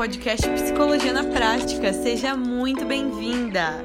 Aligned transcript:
podcast 0.00 0.48
Psicologia 0.48 1.12
na 1.12 1.24
Prática. 1.24 1.92
Seja 1.92 2.34
muito 2.34 2.86
bem-vinda! 2.86 3.84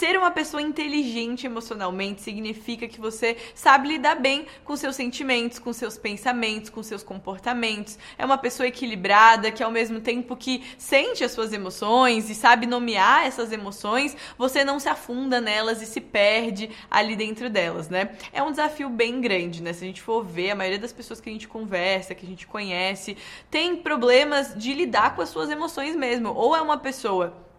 Ser 0.00 0.16
uma 0.16 0.30
pessoa 0.30 0.62
inteligente 0.62 1.44
emocionalmente 1.44 2.22
significa 2.22 2.88
que 2.88 2.98
você 2.98 3.36
sabe 3.54 3.88
lidar 3.88 4.14
bem 4.14 4.46
com 4.64 4.74
seus 4.74 4.96
sentimentos, 4.96 5.58
com 5.58 5.74
seus 5.74 5.98
pensamentos, 5.98 6.70
com 6.70 6.82
seus 6.82 7.02
comportamentos. 7.02 7.98
É 8.16 8.24
uma 8.24 8.38
pessoa 8.38 8.66
equilibrada 8.66 9.52
que, 9.52 9.62
ao 9.62 9.70
mesmo 9.70 10.00
tempo 10.00 10.34
que 10.34 10.64
sente 10.78 11.22
as 11.22 11.32
suas 11.32 11.52
emoções 11.52 12.30
e 12.30 12.34
sabe 12.34 12.64
nomear 12.64 13.26
essas 13.26 13.52
emoções, 13.52 14.16
você 14.38 14.64
não 14.64 14.80
se 14.80 14.88
afunda 14.88 15.38
nelas 15.38 15.82
e 15.82 15.86
se 15.86 16.00
perde 16.00 16.70
ali 16.90 17.14
dentro 17.14 17.50
delas, 17.50 17.90
né? 17.90 18.16
É 18.32 18.42
um 18.42 18.50
desafio 18.50 18.88
bem 18.88 19.20
grande, 19.20 19.62
né? 19.62 19.74
Se 19.74 19.84
a 19.84 19.86
gente 19.86 20.00
for 20.00 20.24
ver, 20.24 20.52
a 20.52 20.54
maioria 20.54 20.78
das 20.78 20.94
pessoas 20.94 21.20
que 21.20 21.28
a 21.28 21.32
gente 21.32 21.46
conversa, 21.46 22.14
que 22.14 22.24
a 22.24 22.28
gente 22.28 22.46
conhece, 22.46 23.18
tem 23.50 23.76
problemas 23.76 24.54
de 24.56 24.72
lidar 24.72 25.14
com 25.14 25.20
as 25.20 25.28
suas 25.28 25.50
emoções 25.50 25.94
mesmo. 25.94 26.32
Ou 26.32 26.56
é 26.56 26.62
uma 26.62 26.78
pessoa 26.78 27.49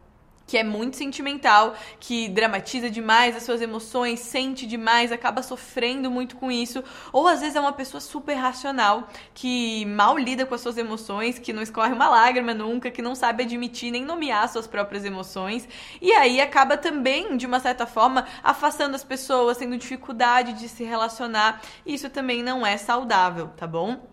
que 0.51 0.57
é 0.57 0.65
muito 0.65 0.97
sentimental, 0.97 1.75
que 1.97 2.27
dramatiza 2.27 2.89
demais 2.89 3.37
as 3.37 3.43
suas 3.43 3.61
emoções, 3.61 4.19
sente 4.19 4.67
demais, 4.67 5.09
acaba 5.09 5.41
sofrendo 5.41 6.11
muito 6.11 6.35
com 6.35 6.51
isso, 6.51 6.83
ou 7.13 7.25
às 7.25 7.39
vezes 7.39 7.55
é 7.55 7.59
uma 7.61 7.71
pessoa 7.71 8.01
super 8.01 8.33
racional, 8.33 9.07
que 9.33 9.85
mal 9.85 10.17
lida 10.17 10.45
com 10.45 10.53
as 10.53 10.59
suas 10.59 10.77
emoções, 10.77 11.39
que 11.39 11.53
não 11.53 11.61
escorre 11.61 11.93
uma 11.93 12.09
lágrima 12.09 12.53
nunca, 12.53 12.91
que 12.91 13.01
não 13.01 13.15
sabe 13.15 13.43
admitir 13.43 13.91
nem 13.91 14.03
nomear 14.03 14.49
suas 14.49 14.67
próprias 14.67 15.05
emoções, 15.05 15.65
e 16.01 16.11
aí 16.11 16.41
acaba 16.41 16.75
também, 16.75 17.37
de 17.37 17.45
uma 17.45 17.61
certa 17.61 17.85
forma, 17.85 18.25
afastando 18.43 18.93
as 18.93 19.05
pessoas, 19.05 19.55
tendo 19.55 19.77
dificuldade 19.77 20.51
de 20.59 20.67
se 20.67 20.83
relacionar, 20.83 21.61
isso 21.85 22.09
também 22.09 22.43
não 22.43 22.67
é 22.67 22.75
saudável, 22.75 23.47
tá 23.55 23.65
bom? 23.65 24.10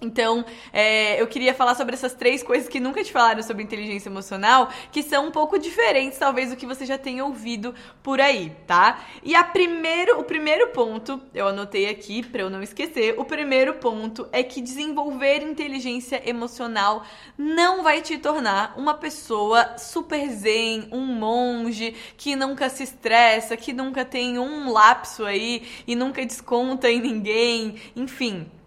Então, 0.00 0.44
é, 0.72 1.20
eu 1.20 1.26
queria 1.26 1.52
falar 1.52 1.74
sobre 1.74 1.94
essas 1.94 2.14
três 2.14 2.40
coisas 2.42 2.68
que 2.68 2.78
nunca 2.78 3.02
te 3.02 3.10
falaram 3.10 3.42
sobre 3.42 3.64
inteligência 3.64 4.08
emocional, 4.08 4.68
que 4.92 5.02
são 5.02 5.26
um 5.26 5.30
pouco 5.32 5.58
diferentes, 5.58 6.16
talvez, 6.18 6.50
do 6.50 6.56
que 6.56 6.66
você 6.66 6.86
já 6.86 6.96
tenha 6.96 7.24
ouvido 7.24 7.74
por 8.00 8.20
aí, 8.20 8.52
tá? 8.64 9.00
E 9.24 9.34
a 9.34 9.42
primeiro, 9.42 10.20
o 10.20 10.24
primeiro 10.24 10.68
ponto, 10.68 11.20
eu 11.34 11.48
anotei 11.48 11.88
aqui 11.88 12.24
para 12.24 12.42
eu 12.42 12.50
não 12.50 12.62
esquecer, 12.62 13.18
o 13.18 13.24
primeiro 13.24 13.74
ponto 13.74 14.28
é 14.30 14.42
que 14.42 14.60
desenvolver 14.60 15.42
inteligência 15.42 16.22
emocional 16.28 17.04
não 17.36 17.82
vai 17.82 18.00
te 18.00 18.18
tornar 18.18 18.74
uma 18.76 18.94
pessoa 18.94 19.76
super 19.78 20.28
zen, 20.30 20.88
um 20.92 21.06
monge 21.06 21.94
que 22.16 22.36
nunca 22.36 22.68
se 22.68 22.84
estressa, 22.84 23.56
que 23.56 23.72
nunca 23.72 24.04
tem 24.04 24.38
um 24.38 24.70
lapso 24.70 25.24
aí 25.24 25.66
e 25.88 25.96
nunca 25.96 26.24
desconta 26.24 26.88
em 26.88 27.00
ninguém, 27.00 27.74
enfim 27.96 28.57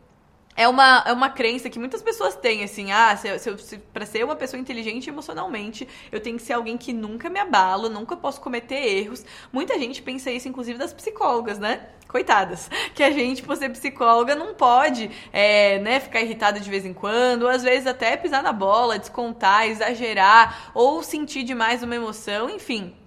é 0.56 0.68
uma, 0.68 1.04
é 1.06 1.14
uma 1.14 1.30
crença 1.30 1.70
que 1.70 1.80
muitas 1.80 2.02
pessoas 2.02 2.36
têm, 2.36 2.64
assim, 2.64 2.92
ah, 2.92 3.16
se, 3.16 3.40
se, 3.40 3.58
se, 3.58 3.78
pra 3.78 4.06
ser 4.06 4.24
uma 4.24 4.36
pessoa 4.36 4.60
inteligente 4.60 5.10
emocionalmente, 5.10 5.88
eu 6.12 6.20
tenho 6.20 6.38
que 6.38 6.44
ser 6.44 6.54
alguém 6.54 6.78
que 6.78 6.94
nunca 6.94 7.30
me 7.30 7.40
abala, 7.40 7.90
nunca 7.90 8.16
posso 8.16 8.42
cometer 8.42 8.76
erros. 8.76 9.26
Muita 9.52 9.78
gente 9.80 10.02
pensa 10.02 10.30
isso, 10.30 10.48
inclusive, 10.48 10.78
das 10.78 10.94
psicólogas, 10.94 11.58
né? 11.58 11.88
Coitadas. 12.08 12.70
Que 12.94 13.04
a 13.04 13.12
gente, 13.12 13.42
por 13.42 13.56
ser 13.56 13.70
psicóloga, 13.70 14.36
não 14.36 14.54
pode, 14.54 15.10
é, 15.32 15.80
né, 15.80 16.00
ficar 16.00 16.22
irritada 16.22 16.60
de 16.60 16.70
vez 16.70 16.86
em 16.86 16.94
quando, 16.94 17.44
ou 17.44 17.50
às 17.50 17.64
vezes 17.64 17.88
até 17.88 18.18
pisar 18.18 18.44
na 18.44 18.52
bola, 18.52 19.00
descontar, 19.00 19.68
exagerar, 19.68 20.72
ou 20.74 21.02
sentir 21.02 21.44
demais 21.44 21.82
uma 21.82 21.96
emoção, 21.96 22.50
enfim 22.50 23.01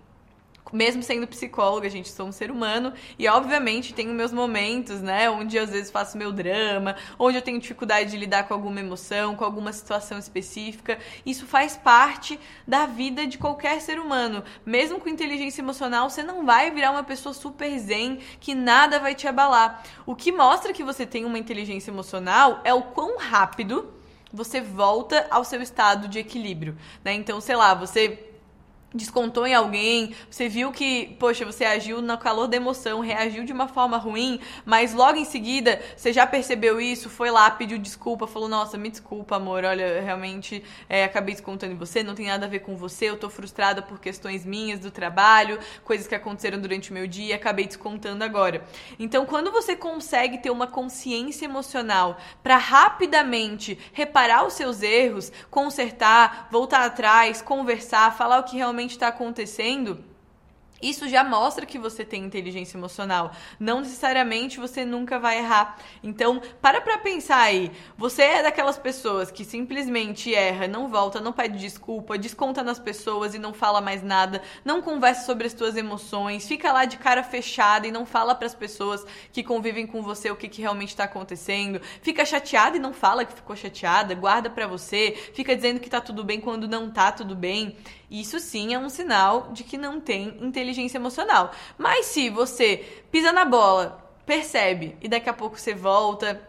mesmo 0.72 1.02
sendo 1.02 1.26
psicóloga, 1.26 1.88
gente, 1.88 2.08
sou 2.08 2.26
um 2.26 2.32
ser 2.32 2.50
humano 2.50 2.92
e 3.18 3.28
obviamente 3.28 3.94
tenho 3.94 4.12
meus 4.12 4.32
momentos, 4.32 5.00
né, 5.00 5.28
onde 5.30 5.58
às 5.58 5.70
vezes 5.70 5.90
faço 5.90 6.16
meu 6.16 6.32
drama, 6.32 6.96
onde 7.18 7.36
eu 7.36 7.42
tenho 7.42 7.60
dificuldade 7.60 8.10
de 8.10 8.16
lidar 8.16 8.48
com 8.48 8.54
alguma 8.54 8.80
emoção, 8.80 9.36
com 9.36 9.44
alguma 9.44 9.72
situação 9.72 10.18
específica. 10.18 10.98
Isso 11.24 11.46
faz 11.46 11.76
parte 11.76 12.38
da 12.66 12.86
vida 12.86 13.26
de 13.26 13.38
qualquer 13.38 13.80
ser 13.80 13.98
humano. 13.98 14.42
Mesmo 14.64 14.98
com 14.98 15.08
inteligência 15.08 15.60
emocional, 15.60 16.08
você 16.08 16.22
não 16.22 16.44
vai 16.44 16.70
virar 16.70 16.90
uma 16.90 17.04
pessoa 17.04 17.34
super 17.34 17.78
zen 17.78 18.18
que 18.40 18.54
nada 18.54 18.98
vai 18.98 19.14
te 19.14 19.28
abalar. 19.28 19.82
O 20.06 20.16
que 20.16 20.32
mostra 20.32 20.72
que 20.72 20.82
você 20.82 21.06
tem 21.06 21.24
uma 21.24 21.38
inteligência 21.38 21.90
emocional 21.90 22.60
é 22.64 22.72
o 22.72 22.82
quão 22.82 23.18
rápido 23.18 23.92
você 24.32 24.60
volta 24.60 25.26
ao 25.30 25.44
seu 25.44 25.62
estado 25.62 26.08
de 26.08 26.18
equilíbrio, 26.18 26.76
né? 27.04 27.12
Então, 27.12 27.40
sei 27.40 27.54
lá, 27.54 27.72
você 27.72 28.33
descontou 28.94 29.46
em 29.46 29.54
alguém, 29.54 30.14
você 30.30 30.48
viu 30.48 30.70
que, 30.70 31.16
poxa, 31.18 31.44
você 31.44 31.64
agiu 31.64 32.00
no 32.00 32.16
calor 32.16 32.46
da 32.46 32.56
emoção, 32.56 33.00
reagiu 33.00 33.44
de 33.44 33.52
uma 33.52 33.66
forma 33.66 33.96
ruim, 33.96 34.38
mas 34.64 34.94
logo 34.94 35.18
em 35.18 35.24
seguida 35.24 35.82
você 35.96 36.12
já 36.12 36.24
percebeu 36.26 36.80
isso, 36.80 37.10
foi 37.10 37.30
lá, 37.30 37.50
pediu 37.50 37.76
desculpa, 37.76 38.26
falou, 38.26 38.48
nossa, 38.48 38.78
me 38.78 38.88
desculpa, 38.88 39.36
amor, 39.36 39.64
olha, 39.64 40.00
realmente 40.00 40.62
é, 40.88 41.04
acabei 41.04 41.34
descontando 41.34 41.72
em 41.72 41.76
você, 41.76 42.02
não 42.02 42.14
tem 42.14 42.26
nada 42.26 42.46
a 42.46 42.48
ver 42.48 42.60
com 42.60 42.76
você, 42.76 43.10
eu 43.10 43.16
tô 43.16 43.28
frustrada 43.28 43.82
por 43.82 43.98
questões 43.98 44.44
minhas 44.46 44.78
do 44.78 44.90
trabalho, 44.90 45.58
coisas 45.82 46.06
que 46.06 46.14
aconteceram 46.14 46.60
durante 46.60 46.90
o 46.90 46.94
meu 46.94 47.06
dia, 47.06 47.34
acabei 47.34 47.66
descontando 47.66 48.22
agora. 48.22 48.64
Então, 48.98 49.26
quando 49.26 49.50
você 49.50 49.74
consegue 49.74 50.38
ter 50.38 50.50
uma 50.50 50.68
consciência 50.68 51.46
emocional 51.46 52.16
para 52.42 52.56
rapidamente 52.56 53.78
reparar 53.92 54.46
os 54.46 54.52
seus 54.52 54.82
erros, 54.82 55.32
consertar, 55.50 56.48
voltar 56.50 56.84
atrás, 56.84 57.42
conversar, 57.42 58.16
falar 58.16 58.38
o 58.38 58.44
que 58.44 58.56
realmente 58.56 58.83
realmente 58.84 58.92
está 58.92 59.08
acontecendo 59.08 59.98
isso 60.88 61.08
já 61.08 61.24
mostra 61.24 61.66
que 61.66 61.78
você 61.78 62.04
tem 62.04 62.24
inteligência 62.24 62.76
emocional. 62.76 63.32
Não 63.58 63.80
necessariamente 63.80 64.60
você 64.60 64.84
nunca 64.84 65.18
vai 65.18 65.38
errar. 65.38 65.78
Então, 66.02 66.42
para 66.60 66.80
pra 66.80 66.98
pensar 66.98 67.38
aí. 67.40 67.70
Você 67.96 68.22
é 68.22 68.42
daquelas 68.42 68.78
pessoas 68.78 69.30
que 69.30 69.44
simplesmente 69.44 70.34
erra, 70.34 70.68
não 70.68 70.88
volta, 70.88 71.20
não 71.20 71.32
pede 71.32 71.58
desculpa, 71.58 72.18
desconta 72.18 72.62
nas 72.62 72.78
pessoas 72.78 73.34
e 73.34 73.38
não 73.38 73.54
fala 73.54 73.80
mais 73.80 74.02
nada, 74.02 74.42
não 74.64 74.82
conversa 74.82 75.24
sobre 75.24 75.46
as 75.46 75.52
suas 75.52 75.76
emoções, 75.76 76.46
fica 76.46 76.72
lá 76.72 76.84
de 76.84 76.96
cara 76.96 77.22
fechada 77.22 77.86
e 77.86 77.90
não 77.90 78.04
fala 78.04 78.34
para 78.34 78.46
as 78.46 78.54
pessoas 78.54 79.04
que 79.32 79.42
convivem 79.42 79.86
com 79.86 80.02
você 80.02 80.30
o 80.30 80.36
que, 80.36 80.48
que 80.48 80.60
realmente 80.60 80.90
está 80.90 81.04
acontecendo, 81.04 81.80
fica 82.02 82.24
chateada 82.24 82.76
e 82.76 82.80
não 82.80 82.92
fala 82.92 83.24
que 83.24 83.32
ficou 83.32 83.56
chateada, 83.56 84.14
guarda 84.14 84.50
para 84.50 84.66
você, 84.66 85.12
fica 85.34 85.54
dizendo 85.54 85.80
que 85.80 85.88
tá 85.88 86.00
tudo 86.00 86.24
bem 86.24 86.40
quando 86.40 86.68
não 86.68 86.90
tá 86.90 87.10
tudo 87.12 87.34
bem. 87.34 87.76
Isso 88.10 88.38
sim 88.38 88.74
é 88.74 88.78
um 88.78 88.88
sinal 88.88 89.50
de 89.52 89.64
que 89.64 89.76
não 89.76 90.00
tem 90.00 90.36
inteligência 90.40 90.73
emocional. 90.96 91.52
Mas 91.78 92.06
se 92.06 92.30
você 92.30 93.02
pisa 93.10 93.32
na 93.32 93.44
bola, 93.44 94.02
percebe 94.26 94.96
e 95.00 95.08
daqui 95.08 95.28
a 95.28 95.32
pouco 95.32 95.58
você 95.58 95.74
volta, 95.74 96.40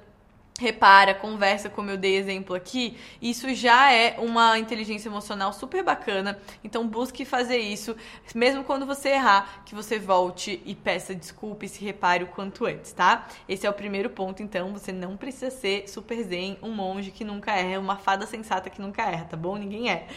repara, 0.59 1.13
conversa, 1.13 1.69
como 1.69 1.89
eu 1.89 1.97
dei 1.97 2.15
exemplo 2.15 2.55
aqui, 2.55 2.97
isso 3.21 3.53
já 3.53 3.91
é 3.91 4.15
uma 4.19 4.57
inteligência 4.57 5.09
emocional 5.09 5.51
super 5.51 5.83
bacana. 5.83 6.39
Então 6.63 6.87
busque 6.87 7.25
fazer 7.25 7.57
isso, 7.57 7.95
mesmo 8.33 8.63
quando 8.63 8.85
você 8.85 9.09
errar, 9.09 9.63
que 9.65 9.75
você 9.75 9.99
volte 9.99 10.61
e 10.65 10.73
peça 10.73 11.13
desculpa 11.13 11.65
e 11.65 11.69
se 11.69 11.83
repare 11.83 12.23
o 12.23 12.27
quanto 12.27 12.65
antes, 12.65 12.93
tá? 12.93 13.27
Esse 13.49 13.67
é 13.67 13.69
o 13.69 13.73
primeiro 13.73 14.09
ponto, 14.09 14.41
então 14.41 14.71
você 14.71 14.91
não 14.93 15.17
precisa 15.17 15.51
ser 15.51 15.89
super 15.89 16.23
zen, 16.23 16.57
um 16.61 16.71
monge 16.71 17.11
que 17.11 17.25
nunca 17.25 17.51
erra, 17.51 17.79
uma 17.79 17.97
fada 17.97 18.25
sensata 18.25 18.69
que 18.69 18.81
nunca 18.81 19.03
erra, 19.03 19.25
tá 19.25 19.37
bom? 19.37 19.57
Ninguém 19.57 19.91
é. 19.91 20.07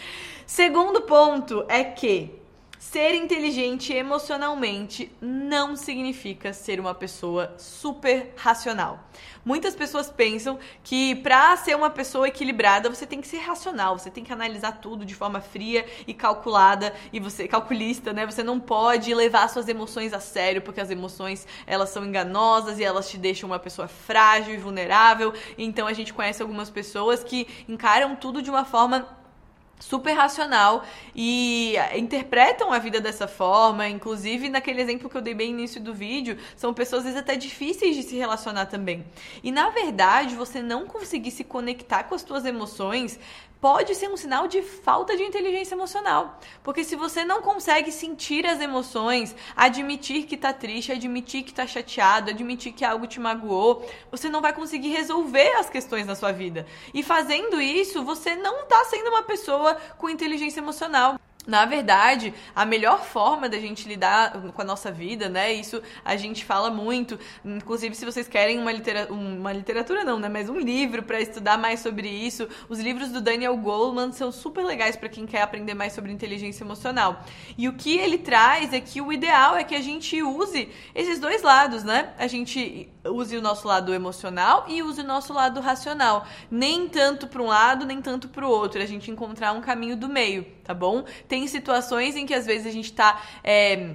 Segundo 0.46 1.02
ponto 1.02 1.64
é 1.68 1.82
que 1.82 2.40
Ser 2.78 3.12
inteligente 3.16 3.92
emocionalmente 3.92 5.10
não 5.20 5.74
significa 5.74 6.52
ser 6.52 6.78
uma 6.78 6.94
pessoa 6.94 7.52
super 7.58 8.32
racional. 8.36 9.00
Muitas 9.44 9.74
pessoas 9.74 10.08
pensam 10.08 10.60
que 10.84 11.16
para 11.16 11.56
ser 11.56 11.74
uma 11.74 11.90
pessoa 11.90 12.28
equilibrada 12.28 12.88
você 12.88 13.04
tem 13.04 13.20
que 13.20 13.26
ser 13.26 13.38
racional, 13.38 13.98
você 13.98 14.12
tem 14.12 14.22
que 14.22 14.32
analisar 14.32 14.72
tudo 14.80 15.04
de 15.04 15.12
forma 15.12 15.40
fria 15.40 15.84
e 16.06 16.14
calculada 16.14 16.94
e 17.12 17.18
você 17.18 17.48
calculista, 17.48 18.12
né? 18.12 18.24
Você 18.24 18.44
não 18.44 18.60
pode 18.60 19.12
levar 19.12 19.48
suas 19.48 19.66
emoções 19.66 20.12
a 20.12 20.20
sério 20.20 20.62
porque 20.62 20.80
as 20.80 20.90
emoções 20.90 21.48
elas 21.66 21.90
são 21.90 22.04
enganosas 22.04 22.78
e 22.78 22.84
elas 22.84 23.10
te 23.10 23.18
deixam 23.18 23.50
uma 23.50 23.58
pessoa 23.58 23.88
frágil 23.88 24.54
e 24.54 24.56
vulnerável. 24.56 25.34
Então 25.58 25.88
a 25.88 25.92
gente 25.92 26.14
conhece 26.14 26.42
algumas 26.42 26.70
pessoas 26.70 27.24
que 27.24 27.48
encaram 27.68 28.14
tudo 28.14 28.40
de 28.40 28.50
uma 28.50 28.64
forma 28.64 29.17
super 29.78 30.12
racional 30.12 30.84
e 31.14 31.76
interpretam 31.96 32.72
a 32.72 32.78
vida 32.78 33.00
dessa 33.00 33.28
forma, 33.28 33.88
inclusive 33.88 34.48
naquele 34.48 34.80
exemplo 34.80 35.08
que 35.08 35.16
eu 35.16 35.20
dei 35.20 35.34
bem 35.34 35.52
no 35.52 35.60
início 35.60 35.80
do 35.80 35.94
vídeo, 35.94 36.38
são 36.56 36.74
pessoas 36.74 37.00
às 37.00 37.04
vezes 37.04 37.20
até 37.20 37.36
difíceis 37.36 37.96
de 37.96 38.02
se 38.02 38.16
relacionar 38.16 38.66
também. 38.66 39.04
E 39.42 39.50
na 39.50 39.70
verdade, 39.70 40.34
você 40.34 40.60
não 40.60 40.86
conseguir 40.86 41.30
se 41.30 41.44
conectar 41.44 42.04
com 42.04 42.14
as 42.14 42.22
suas 42.22 42.44
emoções 42.44 43.18
pode 43.60 43.94
ser 43.94 44.08
um 44.08 44.16
sinal 44.16 44.46
de 44.46 44.62
falta 44.62 45.16
de 45.16 45.22
inteligência 45.22 45.74
emocional. 45.74 46.38
Porque 46.62 46.84
se 46.84 46.96
você 46.96 47.24
não 47.24 47.42
consegue 47.42 47.90
sentir 47.90 48.46
as 48.46 48.60
emoções, 48.60 49.34
admitir 49.56 50.24
que 50.24 50.36
tá 50.36 50.52
triste, 50.52 50.92
admitir 50.92 51.42
que 51.42 51.52
tá 51.52 51.66
chateado, 51.66 52.30
admitir 52.30 52.72
que 52.72 52.84
algo 52.84 53.06
te 53.06 53.20
magoou, 53.20 53.88
você 54.10 54.28
não 54.28 54.40
vai 54.40 54.52
conseguir 54.52 54.90
resolver 54.90 55.52
as 55.56 55.68
questões 55.68 56.06
na 56.06 56.14
sua 56.14 56.32
vida. 56.32 56.66
E 56.94 57.02
fazendo 57.02 57.60
isso, 57.60 58.04
você 58.04 58.36
não 58.36 58.66
tá 58.66 58.84
sendo 58.84 59.08
uma 59.08 59.22
pessoa 59.22 59.74
com 59.96 60.08
inteligência 60.08 60.60
emocional. 60.60 61.18
Na 61.48 61.64
verdade, 61.64 62.34
a 62.54 62.66
melhor 62.66 63.02
forma 63.02 63.48
da 63.48 63.58
gente 63.58 63.88
lidar 63.88 64.32
com 64.52 64.60
a 64.60 64.64
nossa 64.64 64.92
vida, 64.92 65.30
né? 65.30 65.50
Isso 65.50 65.82
a 66.04 66.14
gente 66.14 66.44
fala 66.44 66.70
muito. 66.70 67.18
Inclusive, 67.42 67.94
se 67.94 68.04
vocês 68.04 68.28
querem 68.28 68.58
uma, 68.58 68.70
litera 68.70 69.10
uma 69.10 69.50
literatura, 69.50 70.04
não, 70.04 70.18
né? 70.18 70.28
Mas 70.28 70.50
um 70.50 70.58
livro 70.58 71.02
para 71.02 71.18
estudar 71.22 71.56
mais 71.56 71.80
sobre 71.80 72.06
isso, 72.06 72.46
os 72.68 72.78
livros 72.78 73.08
do 73.08 73.22
Daniel 73.22 73.56
Goleman 73.56 74.12
são 74.12 74.30
super 74.30 74.62
legais 74.62 74.94
para 74.94 75.08
quem 75.08 75.24
quer 75.24 75.40
aprender 75.40 75.72
mais 75.72 75.94
sobre 75.94 76.12
inteligência 76.12 76.64
emocional. 76.64 77.24
E 77.56 77.66
o 77.66 77.72
que 77.72 77.96
ele 77.96 78.18
traz 78.18 78.74
é 78.74 78.80
que 78.80 79.00
o 79.00 79.10
ideal 79.10 79.56
é 79.56 79.64
que 79.64 79.74
a 79.74 79.80
gente 79.80 80.22
use 80.22 80.68
esses 80.94 81.18
dois 81.18 81.40
lados, 81.40 81.82
né? 81.82 82.12
A 82.18 82.26
gente 82.26 82.90
use 83.06 83.34
o 83.38 83.40
nosso 83.40 83.66
lado 83.66 83.94
emocional 83.94 84.66
e 84.68 84.82
use 84.82 85.00
o 85.00 85.04
nosso 85.04 85.32
lado 85.32 85.60
racional. 85.60 86.26
Nem 86.50 86.88
tanto 86.90 87.26
para 87.26 87.42
um 87.42 87.46
lado, 87.46 87.86
nem 87.86 88.02
tanto 88.02 88.28
para 88.28 88.46
o 88.46 88.50
outro. 88.50 88.82
A 88.82 88.86
gente 88.86 89.10
encontrar 89.10 89.52
um 89.52 89.62
caminho 89.62 89.96
do 89.96 90.10
meio, 90.10 90.44
tá 90.62 90.74
bom? 90.74 91.04
Tem 91.26 91.37
tem 91.38 91.46
situações 91.46 92.16
em 92.16 92.26
que 92.26 92.34
às 92.34 92.44
vezes 92.44 92.66
a 92.66 92.70
gente 92.70 92.92
tá. 92.92 93.22
É, 93.44 93.90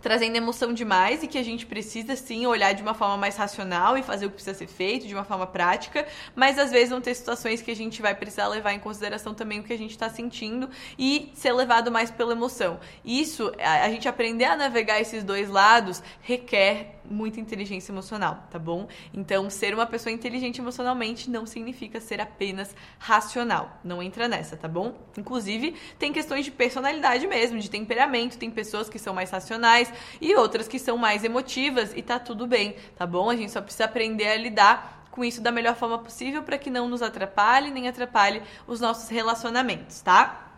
trazendo 0.00 0.36
emoção 0.36 0.72
demais 0.72 1.22
e 1.22 1.26
que 1.26 1.38
a 1.38 1.42
gente 1.42 1.66
precisa 1.66 2.14
sim 2.16 2.46
olhar 2.46 2.72
de 2.72 2.82
uma 2.82 2.94
forma 2.94 3.16
mais 3.16 3.36
racional 3.36 3.96
e 3.98 4.02
fazer 4.02 4.26
o 4.26 4.28
que 4.28 4.36
precisa 4.36 4.56
ser 4.56 4.66
feito 4.66 5.06
de 5.06 5.14
uma 5.14 5.24
forma 5.24 5.46
prática, 5.46 6.06
mas 6.34 6.58
às 6.58 6.70
vezes 6.70 6.90
vão 6.90 7.00
ter 7.00 7.14
situações 7.14 7.62
que 7.62 7.70
a 7.70 7.76
gente 7.76 8.00
vai 8.00 8.14
precisar 8.14 8.48
levar 8.48 8.72
em 8.72 8.78
consideração 8.78 9.34
também 9.34 9.60
o 9.60 9.62
que 9.62 9.72
a 9.72 9.78
gente 9.78 9.90
está 9.90 10.08
sentindo 10.08 10.68
e 10.98 11.30
ser 11.34 11.52
levado 11.52 11.90
mais 11.90 12.10
pela 12.10 12.32
emoção. 12.32 12.78
Isso, 13.04 13.52
a 13.58 13.88
gente 13.88 14.08
aprender 14.08 14.44
a 14.44 14.56
navegar 14.56 15.00
esses 15.00 15.24
dois 15.24 15.48
lados 15.48 16.02
requer 16.20 16.98
muita 17.10 17.40
inteligência 17.40 17.90
emocional, 17.90 18.46
tá 18.50 18.58
bom? 18.58 18.86
Então, 19.12 19.48
ser 19.48 19.74
uma 19.74 19.86
pessoa 19.86 20.12
inteligente 20.12 20.60
emocionalmente 20.60 21.30
não 21.30 21.46
significa 21.46 22.00
ser 22.00 22.20
apenas 22.20 22.74
racional. 22.98 23.78
Não 23.82 24.02
entra 24.02 24.28
nessa, 24.28 24.56
tá 24.56 24.68
bom? 24.68 24.94
Inclusive, 25.16 25.74
tem 25.98 26.12
questões 26.12 26.44
de 26.44 26.50
personalidade 26.50 27.26
mesmo, 27.26 27.58
de 27.58 27.70
temperamento. 27.70 28.38
Tem 28.38 28.50
pessoas 28.50 28.88
que 28.88 28.98
são 28.98 29.14
mais 29.14 29.30
racionais 29.30 29.87
e 30.20 30.34
outras 30.34 30.68
que 30.68 30.78
são 30.78 30.96
mais 30.96 31.24
emotivas 31.24 31.92
e 31.96 32.02
tá 32.02 32.18
tudo 32.18 32.46
bem, 32.46 32.76
tá 32.96 33.06
bom? 33.06 33.30
A 33.30 33.36
gente 33.36 33.52
só 33.52 33.60
precisa 33.60 33.84
aprender 33.84 34.28
a 34.28 34.36
lidar 34.36 35.06
com 35.10 35.24
isso 35.24 35.40
da 35.40 35.50
melhor 35.50 35.74
forma 35.74 35.98
possível 35.98 36.42
para 36.42 36.58
que 36.58 36.70
não 36.70 36.88
nos 36.88 37.02
atrapalhe 37.02 37.70
nem 37.70 37.88
atrapalhe 37.88 38.42
os 38.66 38.80
nossos 38.80 39.08
relacionamentos, 39.08 40.00
tá? 40.00 40.52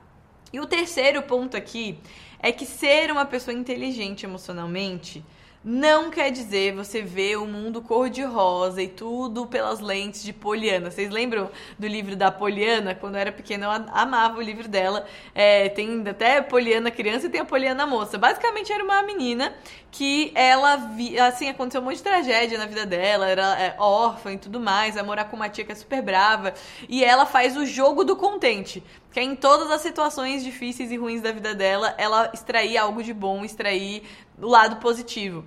E 0.53 0.61
o 0.61 0.67
terceiro 0.67 1.23
ponto 1.23 1.57
aqui 1.57 1.99
é 2.41 2.51
que 2.51 2.67
ser 2.67 3.11
uma 3.11 3.25
pessoa 3.25 3.57
inteligente 3.57 4.27
emocionalmente 4.27 5.25
não 5.63 6.11
quer 6.11 6.31
dizer 6.31 6.75
você 6.75 7.03
ver 7.03 7.37
o 7.37 7.47
mundo 7.47 7.83
cor-de-rosa 7.83 8.83
e 8.83 8.89
tudo 8.89 9.47
pelas 9.47 9.79
lentes 9.79 10.23
de 10.23 10.33
Poliana. 10.33 10.91
Vocês 10.91 11.11
lembram 11.11 11.51
do 11.79 11.87
livro 11.87 12.17
da 12.17 12.31
Poliana? 12.31 12.95
Quando 12.95 13.17
eu 13.17 13.21
era 13.21 13.31
pequena, 13.31 13.67
eu 13.67 13.71
amava 13.93 14.39
o 14.39 14.43
livro 14.43 14.67
dela. 14.67 15.07
É, 15.35 15.69
tem 15.69 16.03
até 16.09 16.41
Poliana 16.41 16.91
criança 16.91 17.27
e 17.27 17.29
tem 17.29 17.43
a 17.43 17.45
Poliana 17.45 17.87
moça. 17.87 18.17
Basicamente, 18.17 18.73
era 18.73 18.83
uma 18.83 19.03
menina 19.03 19.55
que 19.91 20.33
ela, 20.35 20.77
vi, 20.77 21.19
assim, 21.19 21.51
aconteceu 21.51 21.83
um 21.83 21.85
monte 21.85 21.97
de 21.97 22.05
tragédia 22.05 22.57
na 22.57 22.65
vida 22.65 22.87
dela, 22.87 23.29
era 23.29 23.61
é, 23.61 23.75
órfã 23.79 24.33
e 24.33 24.39
tudo 24.39 24.61
mais, 24.61 24.95
vai 24.95 25.03
morar 25.03 25.25
com 25.25 25.37
uma 25.37 25.49
tia 25.49 25.65
que 25.65 25.73
é 25.73 25.75
super 25.75 26.01
brava. 26.01 26.55
E 26.89 27.05
ela 27.05 27.27
faz 27.27 27.55
o 27.57 27.67
jogo 27.67 28.03
do 28.03 28.17
contente. 28.17 28.83
Que 29.13 29.21
é 29.21 29.23
em 29.23 29.35
todas 29.35 29.71
as 29.71 29.81
situações 29.81 30.45
difíceis 30.45 30.91
e 30.91 30.97
ruins 30.97 31.21
da 31.21 31.33
vida 31.33 31.55
dela, 31.55 31.95
ela 31.99 32.31
extrair 32.33 32.77
algo 32.77 33.03
de 33.03 33.13
bom, 33.13 33.45
extrair 33.45 34.03
o 34.41 34.47
lado 34.47 34.77
positivo. 34.77 35.45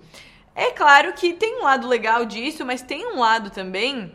É 0.55 0.71
claro 0.71 1.13
que 1.13 1.33
tem 1.33 1.59
um 1.59 1.63
lado 1.63 1.87
legal 1.87 2.25
disso, 2.25 2.65
mas 2.65 2.81
tem 2.81 3.05
um 3.05 3.19
lado 3.19 3.49
também 3.49 4.13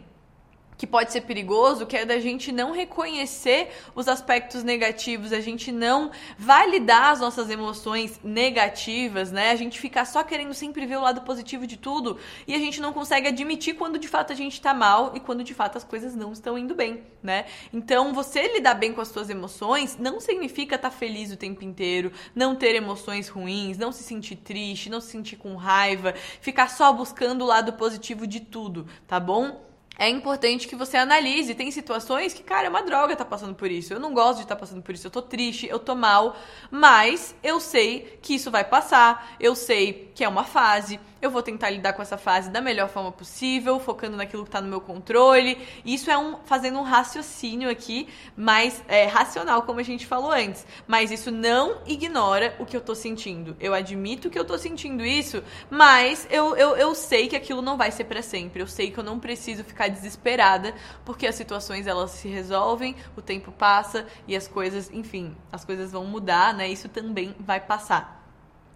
que 0.78 0.86
pode 0.86 1.12
ser 1.12 1.22
perigoso, 1.22 1.84
que 1.84 1.96
é 1.96 2.06
da 2.06 2.20
gente 2.20 2.52
não 2.52 2.70
reconhecer 2.70 3.70
os 3.96 4.06
aspectos 4.06 4.62
negativos, 4.62 5.32
a 5.32 5.40
gente 5.40 5.72
não 5.72 6.12
validar 6.38 7.10
as 7.10 7.20
nossas 7.20 7.50
emoções 7.50 8.20
negativas, 8.22 9.32
né? 9.32 9.50
A 9.50 9.56
gente 9.56 9.80
ficar 9.80 10.04
só 10.04 10.22
querendo 10.22 10.54
sempre 10.54 10.86
ver 10.86 10.96
o 10.96 11.02
lado 11.02 11.22
positivo 11.22 11.66
de 11.66 11.76
tudo 11.76 12.16
e 12.46 12.54
a 12.54 12.58
gente 12.58 12.80
não 12.80 12.92
consegue 12.92 13.26
admitir 13.26 13.74
quando 13.74 13.98
de 13.98 14.06
fato 14.06 14.32
a 14.32 14.36
gente 14.36 14.60
tá 14.60 14.72
mal 14.72 15.16
e 15.16 15.20
quando 15.20 15.42
de 15.42 15.52
fato 15.52 15.76
as 15.76 15.82
coisas 15.82 16.14
não 16.14 16.32
estão 16.32 16.56
indo 16.56 16.76
bem, 16.76 17.02
né? 17.20 17.46
Então, 17.72 18.14
você 18.14 18.46
lidar 18.54 18.74
bem 18.74 18.92
com 18.92 19.00
as 19.00 19.08
suas 19.08 19.28
emoções 19.28 19.98
não 19.98 20.20
significa 20.20 20.76
estar 20.76 20.90
tá 20.90 20.96
feliz 20.96 21.32
o 21.32 21.36
tempo 21.36 21.64
inteiro, 21.64 22.12
não 22.36 22.54
ter 22.54 22.76
emoções 22.76 23.28
ruins, 23.28 23.76
não 23.76 23.90
se 23.90 24.04
sentir 24.04 24.36
triste, 24.36 24.88
não 24.88 25.00
se 25.00 25.08
sentir 25.08 25.36
com 25.36 25.56
raiva, 25.56 26.14
ficar 26.40 26.70
só 26.70 26.92
buscando 26.92 27.42
o 27.42 27.46
lado 27.48 27.72
positivo 27.72 28.28
de 28.28 28.38
tudo, 28.38 28.86
tá 29.08 29.18
bom? 29.18 29.67
É 29.98 30.08
importante 30.08 30.68
que 30.68 30.76
você 30.76 30.96
analise. 30.96 31.56
Tem 31.56 31.70
situações 31.72 32.32
que, 32.32 32.42
cara, 32.42 32.66
é 32.66 32.70
uma 32.70 32.82
droga 32.82 33.16
tá 33.16 33.24
passando 33.24 33.54
por 33.54 33.68
isso. 33.68 33.92
Eu 33.92 33.98
não 33.98 34.14
gosto 34.14 34.36
de 34.36 34.42
estar 34.44 34.54
tá 34.54 34.60
passando 34.60 34.80
por 34.80 34.94
isso. 34.94 35.08
Eu 35.08 35.10
tô 35.10 35.20
triste, 35.20 35.66
eu 35.66 35.80
tô 35.80 35.96
mal, 35.96 36.36
mas 36.70 37.34
eu 37.42 37.58
sei 37.58 38.18
que 38.22 38.36
isso 38.36 38.48
vai 38.48 38.62
passar. 38.62 39.36
Eu 39.40 39.56
sei 39.56 40.12
que 40.14 40.22
é 40.22 40.28
uma 40.28 40.44
fase 40.44 41.00
eu 41.20 41.30
vou 41.30 41.42
tentar 41.42 41.70
lidar 41.70 41.92
com 41.92 42.02
essa 42.02 42.16
fase 42.16 42.50
da 42.50 42.60
melhor 42.60 42.88
forma 42.88 43.10
possível, 43.10 43.78
focando 43.80 44.16
naquilo 44.16 44.44
que 44.44 44.48
está 44.48 44.60
no 44.60 44.68
meu 44.68 44.80
controle. 44.80 45.58
Isso 45.84 46.10
é 46.10 46.18
um 46.18 46.38
fazendo 46.44 46.78
um 46.78 46.82
raciocínio 46.82 47.68
aqui 47.68 48.08
mais 48.36 48.82
é, 48.86 49.04
racional, 49.06 49.62
como 49.62 49.80
a 49.80 49.82
gente 49.82 50.06
falou 50.06 50.30
antes. 50.30 50.66
Mas 50.86 51.10
isso 51.10 51.30
não 51.30 51.78
ignora 51.86 52.54
o 52.58 52.66
que 52.66 52.76
eu 52.76 52.80
estou 52.80 52.94
sentindo. 52.94 53.56
Eu 53.58 53.74
admito 53.74 54.30
que 54.30 54.38
eu 54.38 54.42
estou 54.42 54.58
sentindo 54.58 55.04
isso, 55.04 55.42
mas 55.68 56.26
eu, 56.30 56.56
eu, 56.56 56.76
eu 56.76 56.94
sei 56.94 57.28
que 57.28 57.36
aquilo 57.36 57.62
não 57.62 57.76
vai 57.76 57.90
ser 57.90 58.04
para 58.04 58.22
sempre. 58.22 58.62
Eu 58.62 58.66
sei 58.66 58.90
que 58.90 58.98
eu 58.98 59.04
não 59.04 59.18
preciso 59.18 59.64
ficar 59.64 59.88
desesperada, 59.88 60.74
porque 61.04 61.26
as 61.26 61.34
situações 61.34 61.86
elas 61.86 62.12
se 62.12 62.28
resolvem, 62.28 62.94
o 63.16 63.22
tempo 63.22 63.50
passa 63.50 64.06
e 64.26 64.36
as 64.36 64.46
coisas, 64.46 64.90
enfim, 64.92 65.36
as 65.50 65.64
coisas 65.64 65.92
vão 65.92 66.04
mudar, 66.04 66.54
né? 66.54 66.68
Isso 66.68 66.88
também 66.88 67.34
vai 67.38 67.60
passar. 67.60 68.17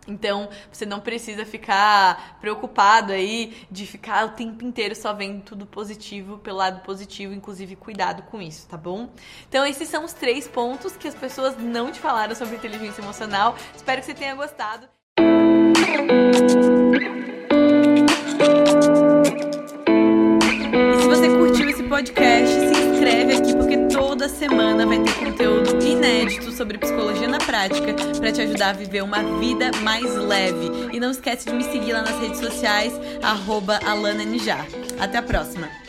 Então, 0.07 0.49
você 0.71 0.85
não 0.85 1.01
precisa 1.01 1.47
ficar 1.47 2.39
preocupado 2.41 3.13
aí 3.13 3.57
de 3.71 3.87
ficar 3.87 4.27
o 4.27 4.31
tempo 4.31 4.65
inteiro 4.65 4.97
só 4.97 5.13
vendo 5.13 5.43
tudo 5.43 5.65
positivo 5.65 6.39
pelo 6.39 6.59
lado 6.59 6.81
positivo, 6.81 7.33
inclusive 7.33 7.77
cuidado 7.77 8.23
com 8.25 8.43
isso, 8.43 8.67
tá 8.67 8.77
bom? 8.77 9.09
Então, 9.49 9.65
esses 9.65 9.89
são 9.89 10.05
os 10.05 10.13
três 10.13 10.49
pontos 10.49 10.97
que 10.97 11.07
as 11.07 11.15
pessoas 11.15 11.57
não 11.57 11.93
te 11.93 12.01
falaram 12.01 12.35
sobre 12.35 12.57
inteligência 12.57 13.01
emocional. 13.01 13.55
Espero 13.77 14.01
que 14.01 14.07
você 14.07 14.15
tenha 14.15 14.35
gostado. 14.35 14.89
E 20.93 21.01
se 21.01 21.07
você 21.07 21.29
curtiu 21.29 21.71
esse 21.71 21.83
podcast, 21.85 22.72
inscreve 23.03 23.35
aqui 23.35 23.57
porque 23.57 23.77
toda 23.89 24.29
semana 24.29 24.87
vai 24.87 25.03
ter 25.03 25.13
conteúdo 25.15 25.85
inédito 25.85 26.53
sobre 26.53 26.79
psicologia 26.79 27.27
na 27.27 27.39
prática 27.39 27.95
para 28.17 28.31
te 28.31 28.43
ajudar 28.43 28.69
a 28.69 28.73
viver 28.73 29.03
uma 29.03 29.23
vida 29.41 29.73
mais 29.83 30.15
leve. 30.15 30.71
E 30.93 31.01
não 31.01 31.11
esquece 31.11 31.51
de 31.51 31.53
me 31.53 31.65
seguir 31.65 31.95
lá 31.95 32.03
nas 32.03 32.17
redes 32.21 32.39
sociais, 32.39 32.93
arroba 33.21 33.81
Até 35.01 35.19
a 35.19 35.23
próxima! 35.23 35.82